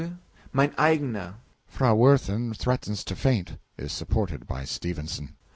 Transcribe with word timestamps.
Mein 0.51 0.71
Eigener! 0.79 1.35
(Frau 1.67 1.93
WIRTHIN 1.95 2.55
threatens 2.55 3.03
to 3.03 3.15
faint 3.15 3.59
is 3.77 3.91
supported 3.93 4.47
by 4.47 4.65
STEPHENSON.) 4.65 5.35